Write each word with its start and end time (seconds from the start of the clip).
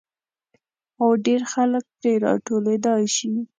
او 1.01 1.07
ډېر 1.25 1.41
خلک 1.53 1.83
پرې 1.97 2.13
را 2.23 2.33
ټولېدای 2.47 3.03
شي. 3.15 3.31